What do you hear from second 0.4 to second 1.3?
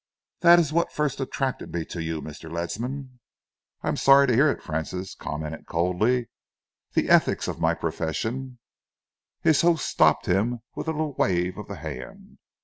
is what first